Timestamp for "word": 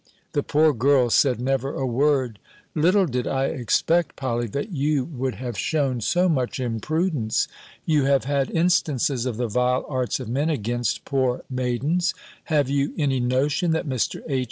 1.85-2.39